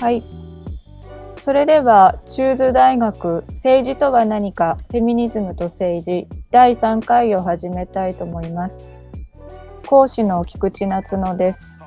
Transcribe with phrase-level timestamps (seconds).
[0.00, 0.22] はい。
[1.42, 8.88] それでは、中津大学政治とは何かフェミニズムと政治第3回を始めたいと思います。
[9.86, 11.82] 講師の菊池夏乃です。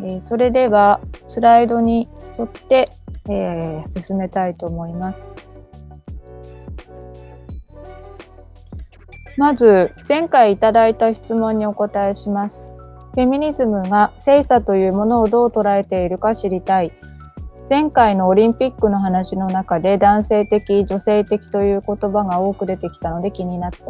[0.00, 2.08] えー、それでは、スライドに
[2.38, 2.86] 沿って、
[3.28, 5.35] えー、進めたいと思います。
[9.38, 12.70] まず、前回いただいた質問にお答えします。
[13.14, 16.92] フェミニズムが性差というものをどう捉えているか知りたい。
[17.68, 23.80] 前回のオリンピックの話の中で男性的、女性的という言葉が多く出てきたので気になった。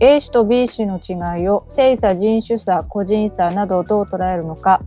[0.00, 4.80] A 種と B 種の違いを性差、人種差、個人差などをどう捉えるのか、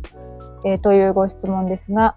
[0.65, 2.15] えー、というご質問ですが、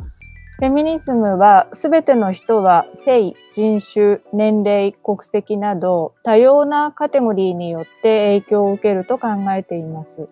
[0.58, 10.28] フェミニズムは全ての人は性、人種、年齢、国籍など多様なカテゴリーによって影響を受けると考えています。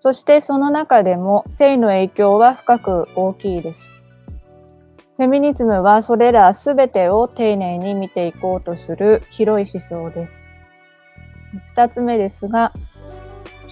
[0.00, 3.88] そしてその中でも性の影響は深く大きいです。
[5.16, 10.42] フェミニズムはそれらすべてを丁寧に見ていこうとする広い思想です。
[11.74, 12.72] 二つ目ですが、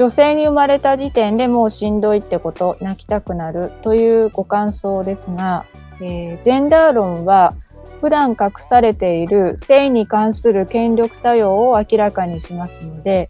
[0.00, 5.66] 女性に生まれた時点でもうしんどいってこと、泣きたくなるというご感想ですが、
[6.00, 7.52] えー、ジェンダー論は
[8.00, 13.28] 普段隠されている性に関する権力作用を明らかにしますので、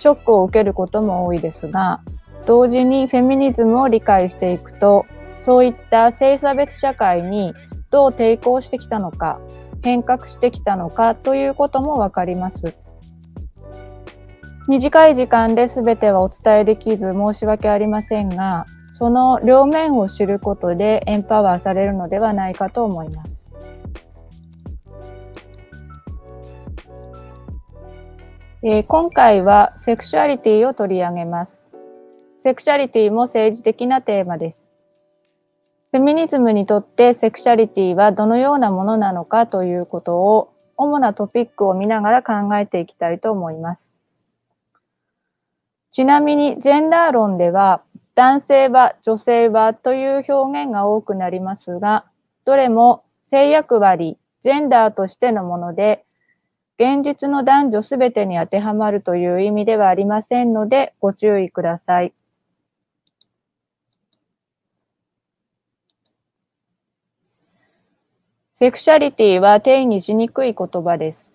[0.00, 2.00] ショックを受けることも多いですが、
[2.44, 5.06] 同時にフェミニズムを理解していくと
[5.42, 7.54] そういった性差別社会に
[7.90, 9.40] どう抵抗してきたのか
[9.84, 12.74] 変革してきたのかということもわかります。
[14.70, 23.40] 短い時間で全てはお伝えできず申し訳ありませんがその両面を知ることでエンパワーされるのではないかと思います。
[28.62, 31.60] えー、今回はセクシュアリティを取り上げます。
[32.36, 34.70] セクシャリティも政治的なテーマです。
[35.90, 43.99] フェミニズムにとってセクシャリティはどのようなものなのかということを主なトピックを見ながら考えていきたいと思います。
[45.90, 47.82] ちなみにジェンダー論では
[48.14, 52.04] 男性は女性はという表現が多くなりますが、
[52.44, 56.04] どれも性役割、ジェンダーとしてのもので、
[56.78, 62.12] 現実の男女すべてに当てはまるという意味ではありませんのでご注意ください。
[68.54, 71.26] セクシャリティは定義しにくい言葉です。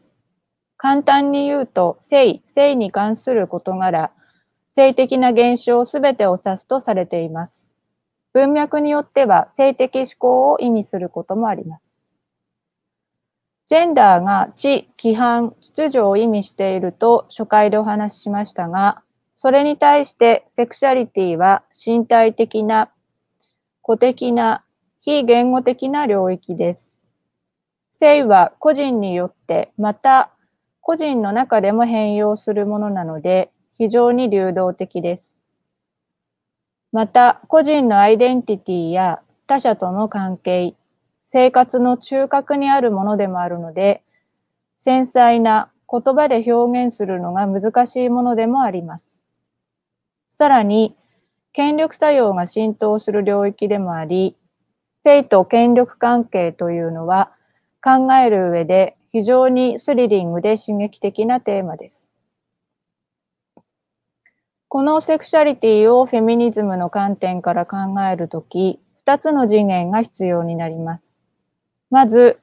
[0.77, 4.11] 簡単に言うと、性、性に関する事柄、
[4.75, 7.63] 性的な現象すべてを指すとされています。
[8.33, 11.83] 文脈によっては性的思考を意味することもあります。
[13.67, 19.01] ジェンダーが知、規範、秩序を意味していると初回でお話ししましたが、
[19.37, 22.91] それに対してセクシャリティは身体的な、
[23.81, 24.63] 個的な、
[24.99, 26.91] 非言語的な領域です。
[27.99, 30.31] 性は個人によってまた
[30.81, 35.37] 個人の中でも変容するものなので非常に流動的です。
[36.91, 40.73] また個人のアイデンティティや他者との関係、
[41.27, 44.01] 生活の中核にあるものでもあるので
[44.77, 49.13] 繊細な言葉で表現するのが難しいものでもあります。
[50.29, 50.95] さらに
[51.53, 54.35] 権力作用が浸透する領域でもあり、
[55.03, 57.31] 性と権力関係というのは
[57.83, 62.04] 考える上で非常にスリリングで刺激的なテーマです。
[64.75, 67.77] このセクシャリティをフェミニズムの観点から考
[68.11, 71.13] えるとき、二つの次元が必要になります。
[71.89, 72.41] まず、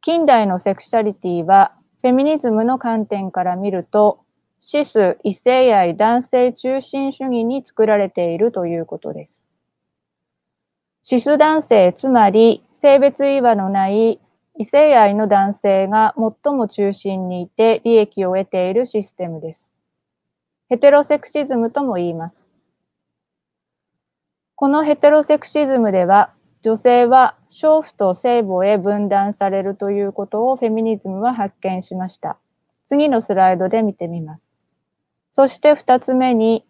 [0.00, 1.72] 近代のセクシャリティは
[2.02, 4.20] フェミニズムの観点から見ると、
[4.60, 9.44] シス、異性愛、男性中心主義に作られているということです。
[11.02, 14.20] シス男性、つまり性別違和のない
[14.56, 19.72] 異性愛の男性が最も中心にいて利益を得ているシステムです。
[20.68, 22.48] ヘテロセクシズムとも言います。
[24.56, 26.32] このヘテロセクシズムでは、
[26.62, 32.36] 女性は娼婦と性母へ分断されるということをフェミニズムは発見しました。
[32.88, 34.42] 次のスライドで見てみます。
[35.30, 36.64] そして二つ目に、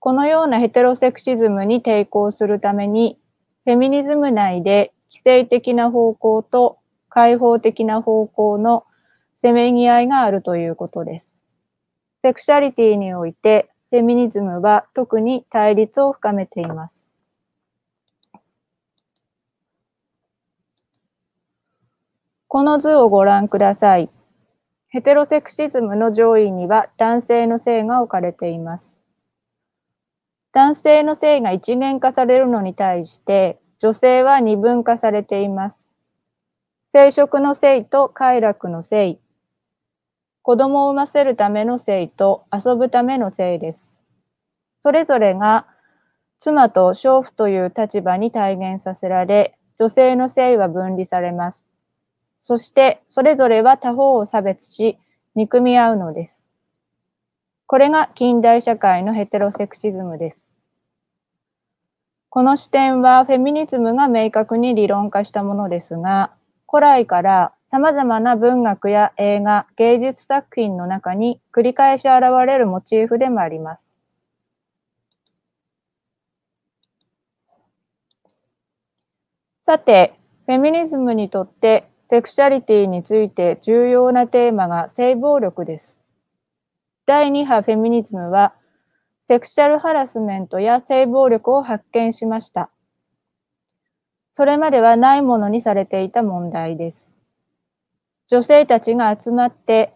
[0.00, 3.16] このようなヘテロセクシズムに抵抗するために、
[3.64, 6.76] フェミニズム内で規制的な方向と
[7.08, 8.84] 開放的な方向の
[9.38, 11.29] せめぎ合いがあるということです。
[12.22, 17.10] セクシャリティにおいて、フェミニズムは特に対立を深めています。
[22.46, 24.10] この図をご覧ください。
[24.88, 28.98] ヘテロセクシズムの上位には男性の性が置かれています。
[30.52, 35.88] 男性の性が一元化されるのに対して、女性は二分化されています。
[36.92, 39.20] 生殖の性と快楽の性、
[40.42, 44.00] 子供を産ませるための性と遊ぶための性です。
[44.82, 45.66] それぞれが
[46.40, 51.66] 妻と娼婦という立場に体現させられ、女性の性は分離されます。
[52.42, 54.96] そして、それぞれは他方を差別し、
[55.34, 56.40] 憎み合うのです。
[57.66, 60.42] これが近代社会のヘテロセクシズムです。
[62.30, 66.32] この視点はフェミニズムが明確に理論化したものですが、
[66.68, 73.96] 古来から様々な文学や映画、芸術作品の中に繰り返し現れるモチーフでもあります。
[79.60, 80.14] さて、
[80.46, 86.04] フェミニズムにとってセクシャリティについて重要なテーマが性暴力です。
[87.06, 88.52] 第2波フェミニズムは
[89.28, 92.68] セクシャルハラスメントや性暴力を発見しました。
[94.32, 97.09] それまではないものにされていた問題です。
[98.30, 99.92] 女性たちが集まって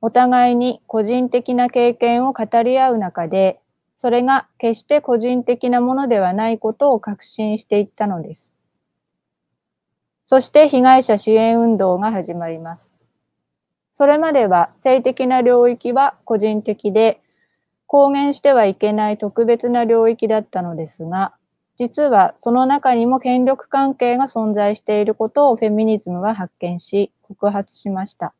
[0.00, 3.60] お互いに個人的な経験を語り合う中で、
[3.96, 8.52] それが決して個人的なものではないことを確信していったのです。
[10.24, 13.00] そして被害者支援運動が始まります。
[13.94, 17.20] それまでは性的な領域は個人的で、
[17.86, 21.34] 公言してはいけない特別な領域だったのですが、
[21.78, 28.34] 実はその中にも権力関係が存在していることをフェミニズムは発見し、告発しました。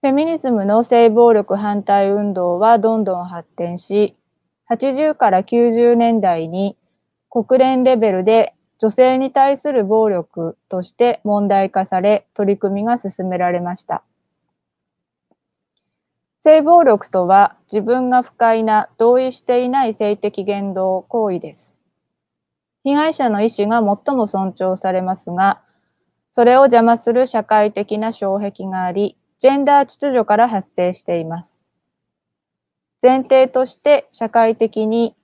[0.00, 4.16] フェミニズムの性暴力反対運動はどんどん発展し、
[4.70, 6.76] 80から90年代に
[7.30, 14.02] 国連レベルで女性に対する暴力として問題化され、取り組みが進められました。
[16.40, 21.74] 性暴力とは自分が不快な同意していない性的言動行為です。
[22.84, 25.60] 被害者の意思が最も尊重されますが、
[26.32, 31.58] それを邪魔する社会的な障壁があり、ジェンダー秩序から発生しています。
[33.02, 35.16] 前提として社会的に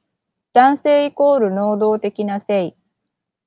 [0.53, 2.75] 男性イコール能動的な性、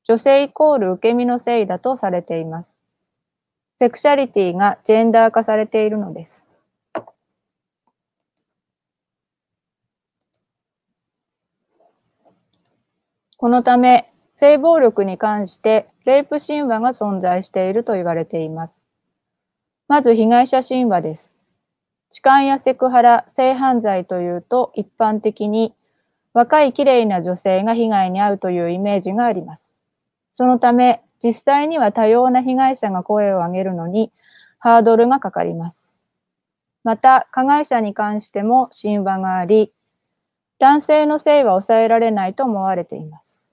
[0.05, 2.77] 女性イコール受け身の性だとされています。
[3.79, 6.46] セクシャリティがジェンダー化されているのです。
[13.39, 18.73] このため、性暴力に関してレイプ神話が存在していると言われています。
[19.87, 21.29] まず被害者神話です。
[22.09, 25.75] 痴漢やセクハラ、性犯罪というと一般的に
[26.33, 29.63] 若い綺麗な女性が被害に遭うというイメージがあります。
[30.33, 34.11] そのため、実際には多様な被害者が声を上げるのに
[34.57, 35.93] ハードルがかかります。
[36.83, 39.73] また、加害者に関しても神話があり、
[40.59, 43.49] 男性の性は抑えられないと思われています。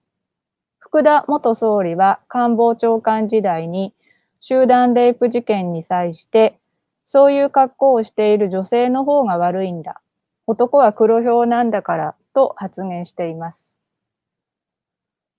[0.79, 3.93] 福田元総理は官房長官時代に
[4.41, 6.59] 集団レイプ事件に際して、
[7.07, 10.01] そういう格好をしている女性の方が悪いんだ。
[10.47, 13.77] 男は黒ひょうなんだからと発言しています。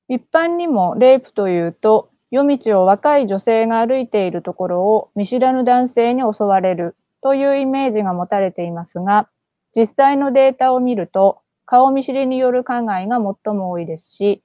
[0.07, 9.29] 一般にもレイプというと、夜道を若い女性が歩いているところを見知らぬ男性に襲われるというイメージが持たれていますが、
[9.75, 14.41] 実際のデータを見ると、顔見知りによる加害が最も多いですし、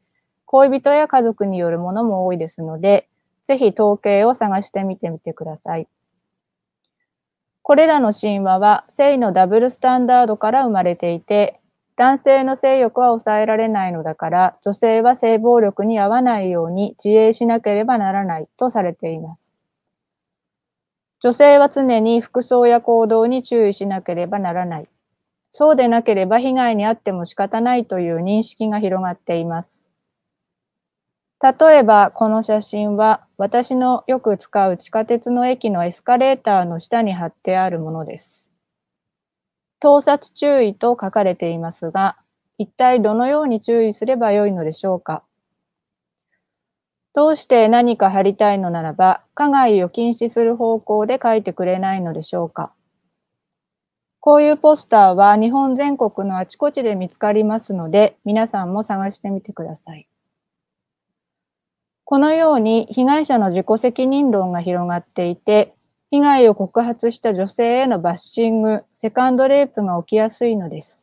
[0.46, 3.08] 恋人や家族によるものも多いですので、
[3.44, 5.88] ぜひ統計を探してみてみてください。
[7.62, 11.60] これらの神話は性のダブルスタンダードから生まれていて、
[11.96, 19.54] 男性の性欲は抑えられないのだから、女性は性暴力に合わないように自衛しなければならないとされています。
[21.22, 24.88] 女性は常に服装や行動に注意しなければならない。
[25.52, 29.80] そうでなければ被害に遭っても仕方ないという認識が広がっています。
[31.42, 38.46] 例えば、この写真は私のよく使う地下鉄の駅のエスカレーターの下に貼ってあるものです。
[39.80, 42.18] 盗撮注意と書かれていますが、
[42.58, 45.24] 一体どのように注意すればよいのでしょうか
[47.14, 52.74] どうして何か貼りたいのならば、加害を禁止する方向で書いてくれないのでしょうか
[54.20, 60.06] こういうポスターは日本全国のあちこちで見つかりますので、皆さんも探してみてください。
[62.04, 65.74] このように被害者の自己責任論が広がっていて、
[66.10, 71.00] 被害を告発した女性へのバッシング、セカンドレイプが起きやすいのです。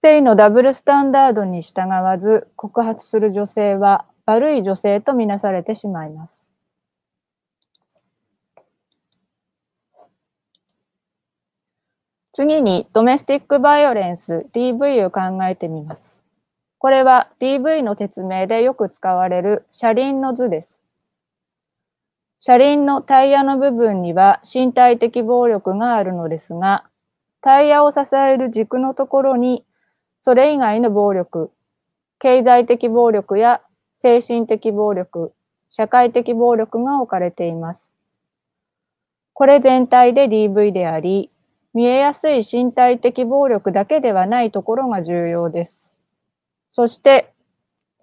[0.00, 6.47] 性のダブルスタンダードに従わず告発する女性は悪い女性とみなされてしまいます。
[12.38, 16.20] 次に、ドメスティックバイオレンス DV を考えてみます。
[16.78, 20.68] これは DV の説明でよく使われる車輪の図です。
[22.38, 26.84] 車輪のタイヤの部分には身体的暴力があるのですが、
[27.40, 29.64] タイヤを支える軸のところに、
[30.22, 31.50] それ以外の暴力、
[32.20, 33.62] 経済的暴力や
[33.98, 35.32] 精神的暴力、
[35.70, 37.90] 社会的暴力が置かれています。
[39.32, 41.32] これ全体で DV であり、
[41.74, 45.90] 見えやすい身体的暴力だけではないところが重要です。
[46.72, 47.32] そして、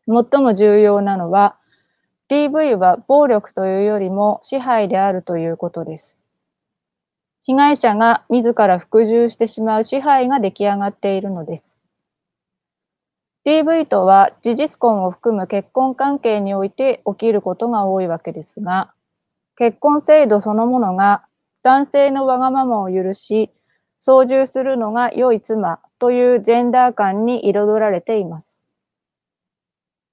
[0.07, 1.57] 最も重要なのは、
[2.29, 6.17] DV は暴力というよりも支配であるということです。
[7.43, 11.75] 被害者が自ら服従してしまう支配が出来上がっているのです。
[13.45, 18.91] DV とは事実婚を含む結婚関係において起きることが多いわけですが、
[19.55, 21.25] 結婚制度そのものが
[21.61, 23.51] 男性のわがままを許し、
[24.05, 28.53] 操縦するのが良い妻というジェンダー感に彩られています。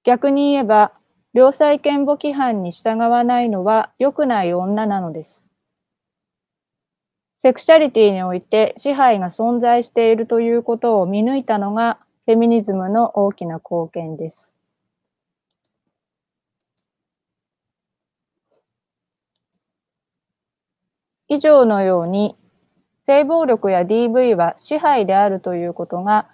[0.03, 0.93] 逆に言えば、
[1.31, 5.45] 良妻賢母規範に従わないのは良くない女なのです。
[7.37, 14.55] セクシャリティにおいて支配が存在しているということを見抜いたのがフェミニズムの大きな貢献です。
[21.27, 22.35] 以上のように
[23.05, 26.29] 性暴力や DV は支配であるということが、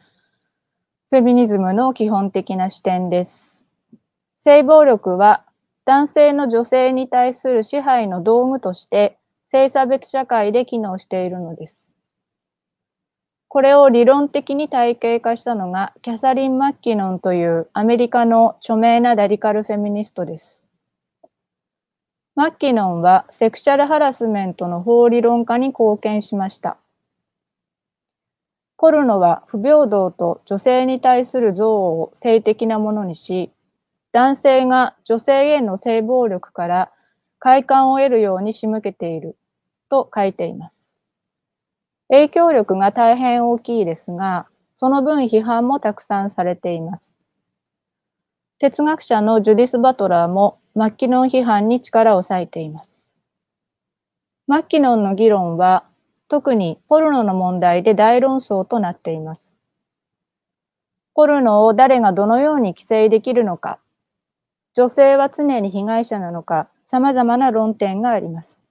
[1.10, 3.58] フェミニズムの基本的な視点です。
[4.42, 5.44] 性暴力は
[5.86, 9.18] 男性の女性に対する支配の道具として
[9.52, 11.88] 性差別社会で機能しているのです。
[13.48, 20.59] これを理論的に体系化したのがキャサリン・マッキノンというアメリカの著名なラディカルフェミニストです。
[22.40, 26.78] マッキノンはセクシャルハラスメントの法理論家に貢献しました。
[28.78, 33.52] ポルノは不平等と女性に対する憎悪を性的なものにし、
[34.14, 36.92] 男性が女性への性暴力から
[37.40, 39.36] 快感を得るように仕向けている
[39.90, 40.88] と書いています。
[42.08, 47.06] 影響力が大変大きいですが、その分批判もたくさんされています。
[48.60, 52.90] 哲学者のジュディス・バトラーもマッキノン批判に力を割いています。
[54.48, 55.86] マッキノンの議論は
[56.28, 59.52] 特にポルノの問題で大論争となっています。
[61.16, 63.80] ポルノを誰がどのように規制できるのか、
[64.76, 68.64] 女性は常に被害者なのか、様々な論点があります。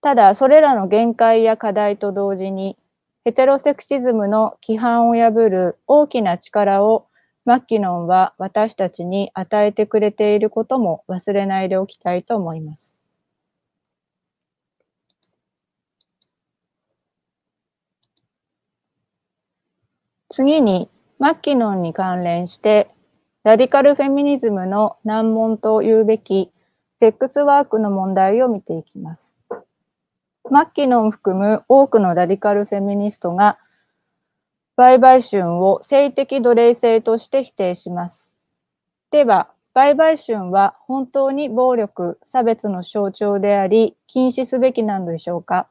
[0.00, 2.76] ただ、それらの限界や課題と同時に、
[3.24, 7.06] ヘテロセクシズムの規範を破る大きな力を
[7.44, 12.96] マッキノンは私たちに与えてくれていることも忘れないでおきたいと思います。
[20.30, 22.88] 次に、マッキノンに関連して、
[23.44, 26.52] ラディカルフェミニズムの難問と言うべき
[27.00, 29.22] セックスワークの問題を見ていきます。
[30.48, 33.58] マッキノン含む多くのラディカルフェミニストが
[34.76, 38.30] 売買春を性的奴隷性として否定します。
[39.10, 45.68] では、売買春は本当に暴力、差別の象徴であり、禁止すべきなのでしょうか？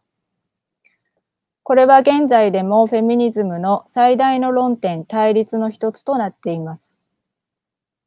[1.64, 6.98] これは現在でもフェミニズムの最大の論点、対立の一つとなっています。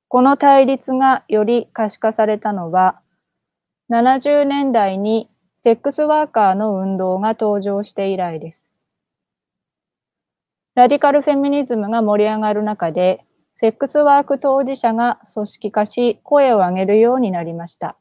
[0.08, 3.00] この対立がより可視化されたのは、
[3.90, 5.30] 70年代に
[5.62, 8.66] セックスワーカーの運動が登場して以来です。
[10.74, 17.96] ラディカルフェミニズムが盛り上がる中で、セックスワーク当事者が組織化し、声を上げるようになりました。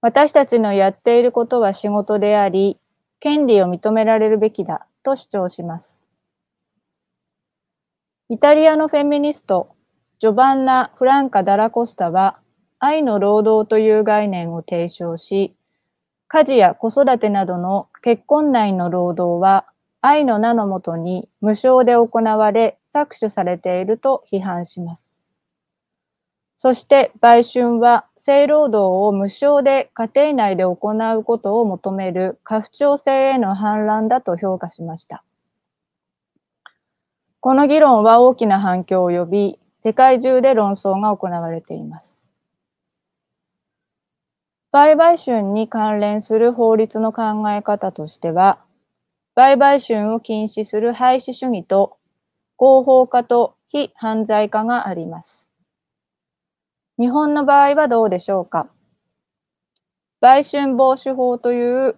[0.00, 2.78] 私たちのやっていることは仕事であり、
[3.20, 6.02] 権利を認められるべきだと主張します。
[8.30, 9.76] イタリアのフェミニスト、
[10.18, 12.38] ジョバンナ・フランカ・ダラコスタは、
[12.78, 15.54] 愛の労働という概念を提唱し、
[16.26, 19.66] 家事や子育てなどの結婚内の労働は
[20.02, 25.08] 愛の名のもとに無償で行われ搾取されていると批判します。
[26.58, 30.76] そして売春は性労働を無償で家庭内で行
[31.18, 35.24] うことを求める家父長制への反乱だと評価しました。
[37.40, 42.22] この議論は大きな反響を呼び、世界中で論争が行われています。
[44.70, 48.60] 売買春に関連する法律の考え方としては、
[49.34, 51.96] 売買春を禁止する廃止主義と
[52.56, 55.42] 合法化と非犯罪化があります。
[56.98, 58.68] 日本の場合はどうでしょうか？
[60.20, 61.96] 売春防止法という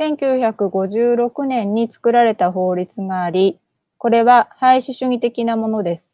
[0.00, 3.60] 1956年に作られた法律があり、
[3.98, 6.08] これは廃止主義的なものです。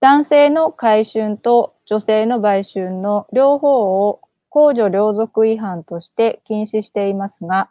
[0.00, 7.70] 男性の改春と女性の売春の両方を公序良俗違反として禁止していますが、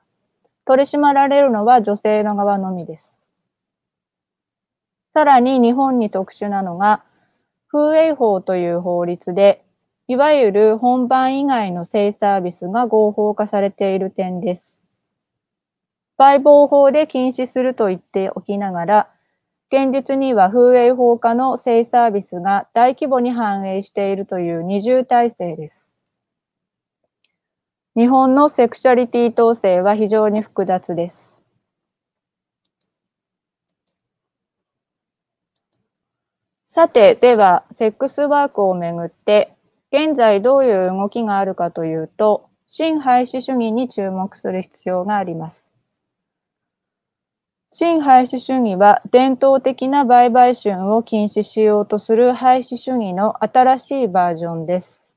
[0.69, 3.17] 取り締まられるのは女性の側のみです。
[5.11, 7.03] さらに日本に特殊なのが、
[7.69, 9.65] 風営法という法律で、
[10.07, 14.77] いわゆる本番以外の性サービスが合法化されている点です。
[16.19, 19.09] 売房法で禁止すると言っておきながら、
[19.71, 25.88] 現実には風営法下の性サービスが大規模に反映しているという二重体制です。
[27.99, 31.33] 日本のセクシャリティ統制は非常に複雑です。
[36.69, 39.53] さて、では、セックスワークをめぐって、
[39.91, 45.65] 現在どういう動きがあるかというと、新廃止主義に注目する必要があります。
[47.69, 55.08] 新廃止主義は伝統的な売買春を禁止しようとする廃止主義の新しいバージョンです。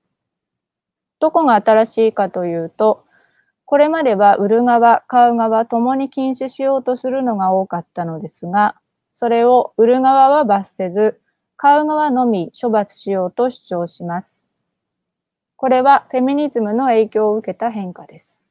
[1.23, 3.05] どこが新しいかというと、
[3.64, 8.75] これまでは売る側、買う側ともに禁止しようとするのが多かったのですが、
[9.14, 11.21] それを売る側は罰せず、
[11.57, 14.37] 買う側のみ処罰しようと主張します。
[15.55, 18.43] これはフェミニズムの影響を受けた変化です。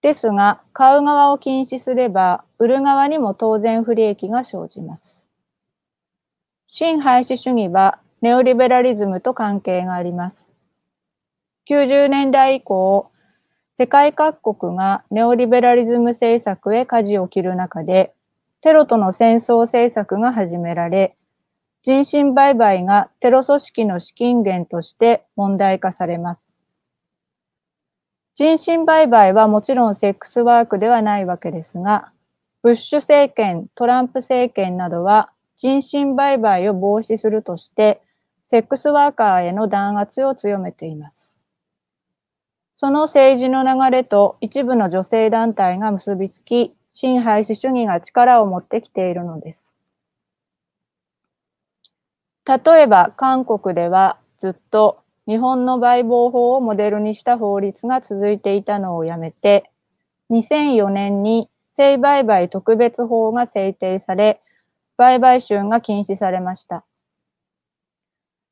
[0.00, 5.20] ですが、買う側を禁止すれば、売る側にも当然不利益が生じます。
[6.66, 10.47] 新廃止主義はネオリベラリズムと関係があります。
[11.68, 13.10] 90年代以降、
[13.76, 18.14] 世界各国がネオリベラリズム政策へ舵を切る中で、
[18.62, 21.14] テロとの戦争政策が始められ、
[21.82, 26.40] 人身売買がテロ組織の資金源として問題化されます。
[28.34, 32.12] 人身売買はもちろんセックスワークではないわけですが、
[32.62, 38.00] ブッシュ政権、トランプ政権などは人身売買を防止するとして、
[38.48, 41.27] セックスワーカーへの弾圧を強めています。
[42.80, 49.60] その政治の流れと一部の女性団体が結びつき、新廃止主義が力を持ってきているのです。
[52.46, 59.72] 例えば韓国ではずっと日本の売買法をモデルにした法律が続いていたのをやめて、
[60.30, 64.40] 2004年に性売買特別法が制定され、
[64.96, 66.84] 売買春が禁止されました。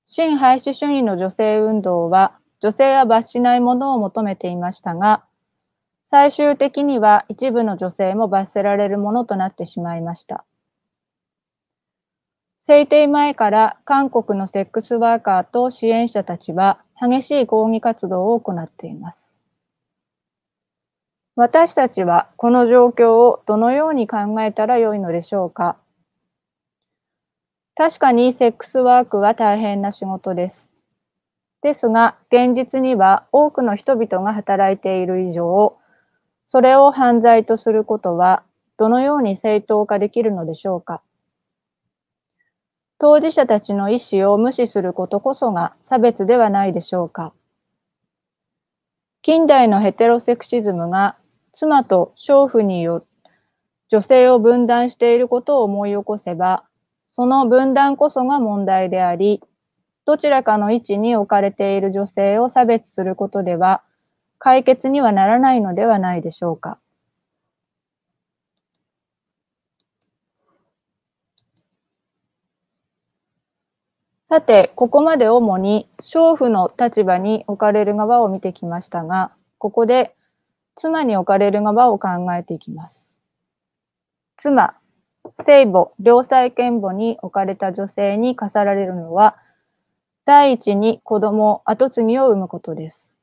[0.05, 5.25] 新廃止主義の女性運動は、女性は罰しないものを求めていましたが、
[6.09, 10.45] 最終的には一部の女性も罰せられるものとなってしまいました。
[12.63, 19.33] 制定前から韓国のセックスワーカーと支援者たちは激しい抗議活動を行っています。
[21.37, 25.77] 私たちはこの状況をどのように考えたらよいのでしょうか
[27.75, 30.66] 確かにセックスワークは大変な仕事です。
[31.63, 35.77] ですが、現実には多くの人々が働いている以上、
[36.49, 38.45] それを犯罪とすることは
[38.77, 41.03] どのように正当化できるのでしょうか？
[42.99, 47.33] 当事者たちの意思を無視することこそが差別ではないでしょうか？
[49.23, 51.17] 近代のヘテロセクシズムが
[51.55, 53.05] 妻と娼婦によ
[53.89, 56.65] 女性を分断していることを思い起こせば、
[57.13, 59.43] その分断こそが問題であり、
[60.07, 63.83] どちらかの位置に置かれている女性を差別することでは
[64.39, 66.79] 解決にはならないのではないでしょうか。
[74.29, 80.17] さて、ここまで主に娼婦の立場に置かれる側を見てきましたが、ここで
[80.75, 83.09] 妻に置かれる側を考えていきます。
[84.37, 84.75] 妻、
[85.47, 89.37] 聖母、良妻賢母に置かれた女性に課さられるのは、
[90.27, 93.15] 第一に子供、後継ぎを産むことです。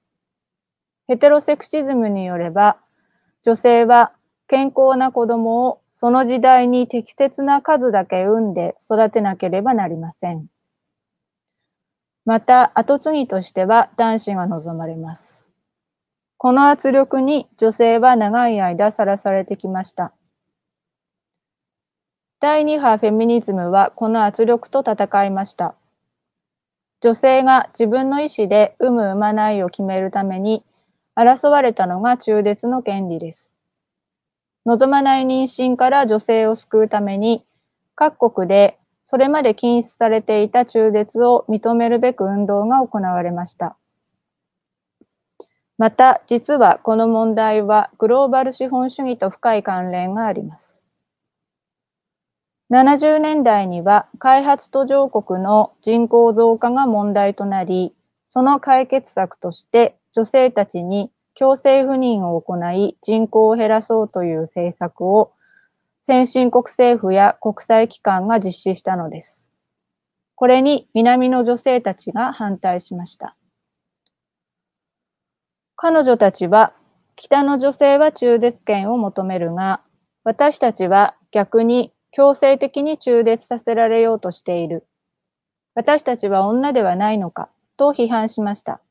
[1.05, 2.77] ヘテロセクシズムによれば、
[3.43, 4.13] 女性は
[4.47, 10.47] 健康な子供をその時代に適切な数だけ産んで育てなければなりません。
[12.23, 15.43] また、後継ぎとしては男子が望まれます。
[16.37, 20.13] この圧力に女性は長い間さらされてきました。
[22.39, 25.75] 第2波フェミニズムはこの圧力と戦いました。
[27.03, 30.63] 女性が自分の意思で有無産まないを決めるために
[31.19, 33.51] 争われたのが中絶の権利です。
[34.65, 37.43] 望まない妊娠から女性を救うために
[37.95, 43.75] 各国でそれまで禁止されていた中絶を認めるべく運動が行われました。
[45.77, 50.72] また、実はこの問題はグローバル資本主義と深い関連があります。
[52.73, 57.93] 70年代には開発途上国の人口増加が問題となり、
[58.31, 65.33] その解決策として女性たちに強制不妊を行い人口を減らそうという政策を
[66.01, 69.47] 先進国政府や国際機関が実施したのです。
[70.33, 73.35] これに南の女性たちが反対しました。
[75.75, 76.73] 彼女たちは
[77.15, 79.81] 北の女性は中絶権を求めるが、
[80.23, 84.85] 私たちは逆に強制的に中絶させられようとしている。
[85.73, 88.81] 私たちは女ではないのかと批判しました。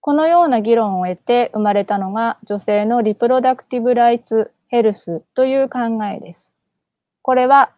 [0.00, 6.46] このような議論を得て生まれたのが女性のリプロダクティブ・ライツ・ヘルスという考えです。
[7.22, 7.70] これは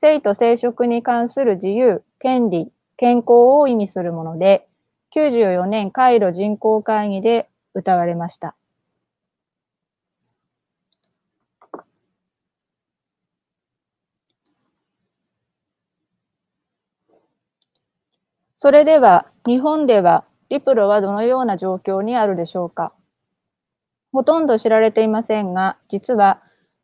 [0.00, 4.66] 性と生殖に関する自由、権利、健康を意味するもので、
[5.14, 8.56] 94年カイロ人口会議で歌われました。
[18.62, 22.92] それでは、日本ではリプロはどのような状況にあるでしょうか？
[24.12, 26.42] ほとんど知られていませんが、実は、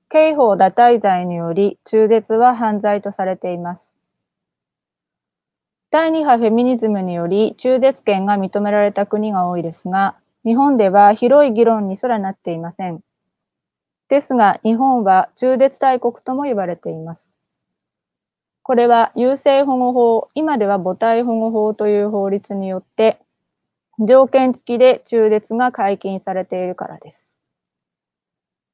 [0.08, 3.94] 刑法堕胎罪により中絶は犯罪とされています。
[5.90, 13.00] 第2波フェミニズムにより中絶権が認められた国が多いですが、日本では広い議論にすらなっていません。
[14.08, 17.35] ですが、日本は中絶大国とも言われています。
[18.66, 23.20] これは優生保護法、今では母体保護法という法律によって、
[24.00, 27.30] 条件付きで中絶が解禁されているからです。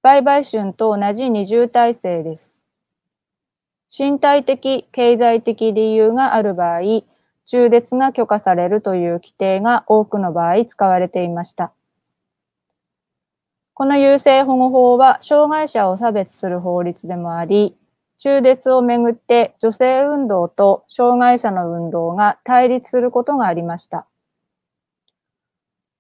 [0.01, 2.51] 売買春と同じ二重体制です。
[3.95, 7.03] 身体的、経済的理由がある場合、
[7.45, 11.71] 中絶が許可されるという規定が多くの場合使われていました。
[13.75, 17.77] この優生保護法は障害者を差別する法律でもあり、
[18.25, 24.07] 中絶をめぐって女性運動と障害者の運動が対立することがありました。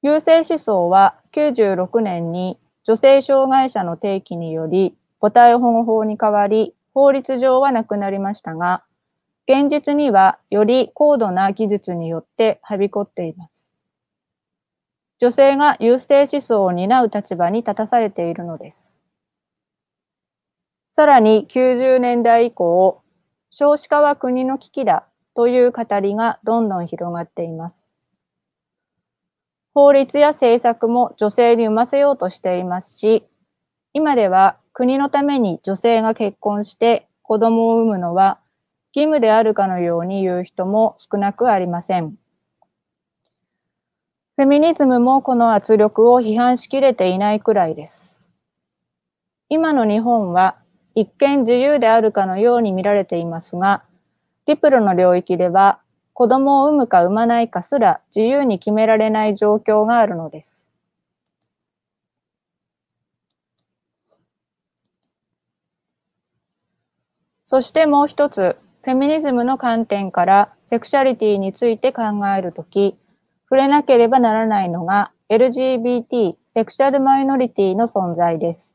[0.02, 8.84] 優生思想は96年に女性障害者の定期により母体保護法に変わり法律上はなくなりましたが、
[9.48, 13.66] 現実にはより高度な技術によってはびこっています。
[15.18, 18.91] 女性が優生思想を担う立場に立たされているのです。
[20.94, 23.00] さらに90年代以降、
[23.50, 27.82] 少子化は国の危機だという語りがどんどん広がっています。
[29.72, 33.24] 法律や政策も女性に産ませようとしていますし、
[33.94, 38.38] 今では国のために女性が結婚して子供を産むのは
[38.94, 42.18] 義務であるかのように言う人も少なくありません。
[44.36, 48.20] フェミニズムもこの圧力を批判しきれていないくらいです。
[49.48, 50.56] 今の日本は
[50.94, 53.82] 一見自由であるかのように見られていますが、
[54.46, 55.78] リプロの領域では
[56.14, 60.58] 子供を産むか産まないかすら自由に決められない状況があるのです。
[67.46, 72.96] そしてもう一つ、フェミニズムの観点からセクシャリティについて考えるとき、
[73.44, 78.71] 触れなければならないのが LGBT、セクシャルマイノリティの存在です。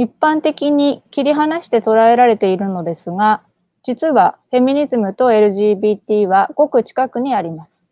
[0.00, 3.42] 一般的に切り離して捉えられているのですが、
[3.84, 7.84] 実はフェミニズムと LGBT はごく近くにあります。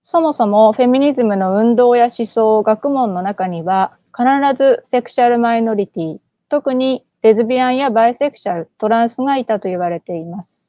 [0.00, 4.24] そもそもフェミニズムの運動や思想、学問の中には必
[4.56, 6.16] ずセクシャルマイノリティ、
[6.48, 10.66] 特にレズビアンやバイセクシャル、トランスがいたと言われています。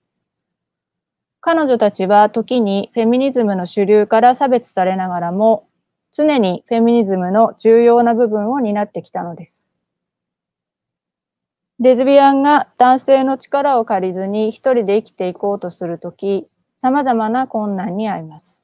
[1.40, 5.70] 彼女たちは時にフェミニズムの主流から差別されながらも、
[6.12, 9.69] 常にフェミニズムの重要な部分を担ってきたのです。
[11.82, 16.46] レズビアンが男性の力を借りずに一人で生きていこうとするとき、
[16.82, 18.62] 様々な困難に遭います。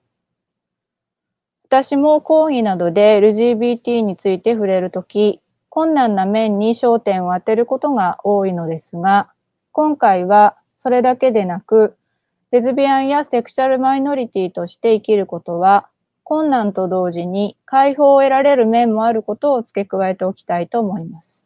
[1.63, 9.31] 私も講義などで LGBT について触れるとき、困難な面に焦点を当てることが多いのですが、
[9.71, 11.95] 今回はそれだけでなく、
[12.51, 15.87] レズビアンやセクシャルマイノリティとして生きることは、
[16.25, 21.44] 困難と同時に解放を得られる面もあることを付け加えておきたいと思います。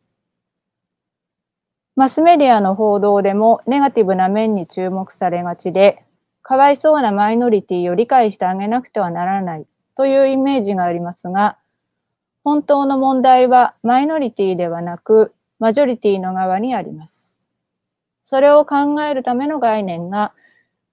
[1.95, 6.03] マスメディアの報道でもネガティブな面に注目されがちで、
[6.41, 11.57] かわいそうなマイノリティを理解してあげなくてはならないというイメージがありますが、
[12.43, 17.27] 本当の問題はマイノリティではなく、マジョリティの側にあります。
[18.23, 20.31] それを考えるための概念が、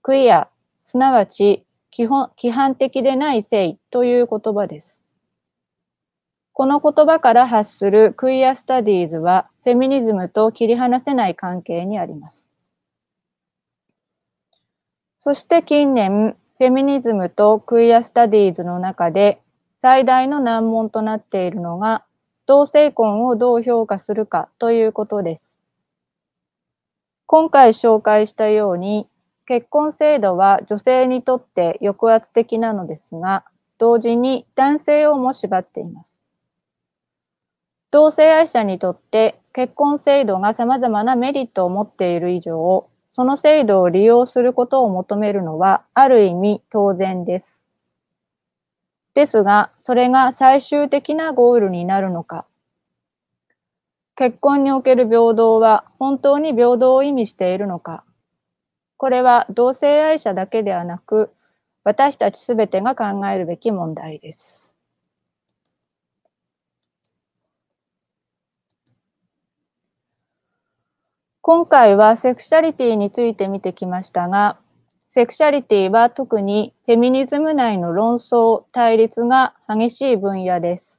[0.03, 0.49] クイア、
[0.85, 5.01] すなわち基本規範的でない性という言葉です。
[6.53, 12.49] この言葉から発するクイアスタディーズはフェミニズムと切り離せない関係にあります。
[15.19, 19.41] そして近年、フェミニズムとクイアスタディーズの中で
[19.83, 22.05] 最大の難問となっているのが
[22.47, 25.53] 同性婚をどう評価するかということです。
[27.27, 29.09] 今回紹介したように
[29.47, 33.43] 結婚制度は女性にとって抑圧的なのですが、
[33.81, 36.13] 同時に男性をも縛っています。
[37.91, 47.59] 同性愛者にとって結婚制度が様々なメリットを持っている以上、その制度を利用することを求めるのはある意味当然です。
[49.15, 52.45] ですが、それが最終的なゴールになるのか。
[54.15, 58.05] 結婚における平等は本当に平等を意味しているのか。
[58.99, 61.31] これは同性愛者だけではなく、
[61.83, 64.66] 私たちすべてが考えるべき問題です。
[71.49, 74.59] 今回はセクシャリティについて見てきましたが、
[75.09, 80.99] セクシャリティは特にフェミニズム内の論争、対立が激しい分野です。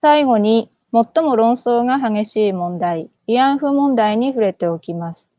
[0.00, 5.30] 最後に、最も論争が激しい問題、慰安婦問題に触れておきます。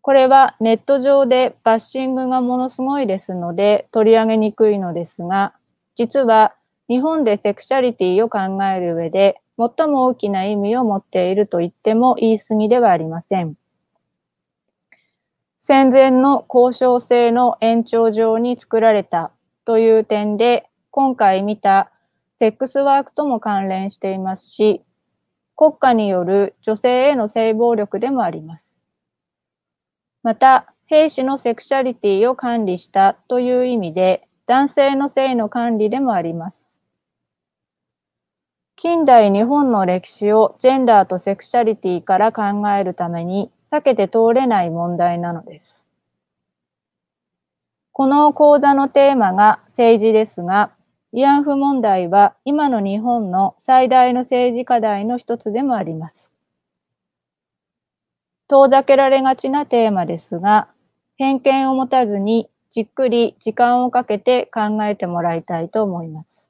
[0.00, 5.52] これはネット上でバッシングがものすごいですので取り上げにくいのですが、
[5.96, 6.54] 実は
[6.88, 13.56] 日本でセクシャリティを考える上で最も大きな意味を持っていると言っても言い過ぎではありません。
[15.58, 19.30] 戦前の交渉制の延長上に作られた
[19.64, 21.90] という点で、今回見た
[22.38, 24.82] セックスワークとも関連していますし、
[25.56, 28.66] 国家による女性への性暴力でもあります。
[30.22, 36.68] また、兵士のセクシャリティを管理したという意味で、男性の性の管理でもあります。
[38.84, 45.86] 近代日本の歴史をジェンダーとセクシャリティから考えるために避けて通れない問題なのです。
[47.92, 50.70] この講座のテーマが政治ですが、
[51.14, 56.34] 慰安婦問題は今の日本の最大の政治課題の一つでもあります。
[58.48, 60.68] 遠ざけられがちなテーマですが、
[61.16, 66.43] 偏見を持たずにじっくり時間をかけて考えてもらいたいと思います。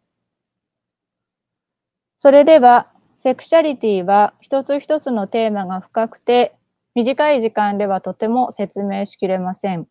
[2.25, 2.87] それでは、
[3.19, 6.55] セクシャリティは一つ一つのテーマが深くて、
[6.95, 9.87] 短い時間ではとても説明しきれません。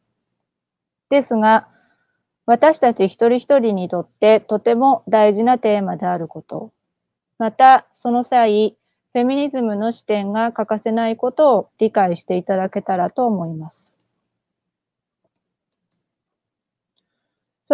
[1.12, 1.68] ですが、
[2.48, 6.72] 私たち一人一人にとってとても大事なテーマであること、
[7.38, 8.76] またその際、
[9.14, 13.93] フェミニズムの視点が欠かせないことを理解していただけたらと思います。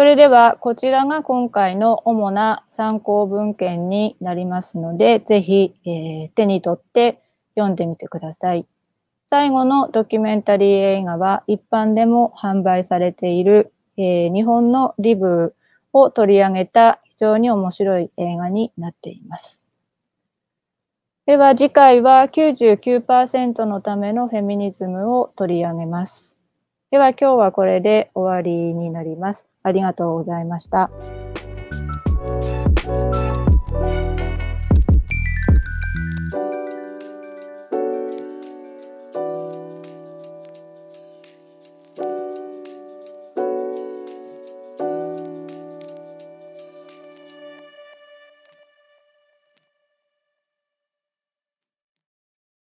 [0.00, 7.20] それでは、こちらが今回の主な参考文献になりますので、ぜひ、えー、手に取って
[7.54, 8.66] 読んでみてください。
[9.28, 15.54] 最後のドキュメンタリー映画は一般でも販売されている、えー、日本のリブ
[15.92, 19.60] を取り上げた非常に面白い映画になっています。
[21.26, 26.38] では次回は99%のためのフェミニズムを取り上げます。
[26.90, 29.49] では今日はこれで終わりになります。
[29.62, 30.90] ありがとうございました。